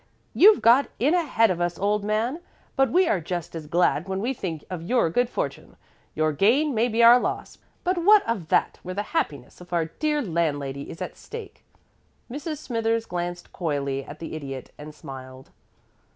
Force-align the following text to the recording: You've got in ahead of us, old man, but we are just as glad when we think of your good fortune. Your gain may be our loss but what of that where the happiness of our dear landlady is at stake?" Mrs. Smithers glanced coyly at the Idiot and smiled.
You've 0.33 0.63
got 0.63 0.87
in 0.97 1.13
ahead 1.13 1.51
of 1.51 1.61
us, 1.61 1.77
old 1.77 2.03
man, 2.03 2.39
but 2.75 2.89
we 2.91 3.07
are 3.07 3.21
just 3.21 3.53
as 3.55 3.67
glad 3.67 4.07
when 4.07 4.19
we 4.19 4.33
think 4.33 4.63
of 4.67 4.81
your 4.81 5.11
good 5.11 5.29
fortune. 5.29 5.75
Your 6.15 6.31
gain 6.33 6.73
may 6.73 6.87
be 6.87 7.03
our 7.03 7.19
loss 7.19 7.59
but 7.83 7.99
what 7.99 8.27
of 8.27 8.47
that 8.47 8.79
where 8.81 8.95
the 8.95 9.03
happiness 9.13 9.61
of 9.61 9.73
our 9.73 9.85
dear 9.85 10.19
landlady 10.23 10.89
is 10.89 11.03
at 11.03 11.17
stake?" 11.17 11.63
Mrs. 12.31 12.57
Smithers 12.57 13.05
glanced 13.05 13.53
coyly 13.53 14.03
at 14.03 14.17
the 14.17 14.33
Idiot 14.35 14.71
and 14.75 14.95
smiled. 14.95 15.51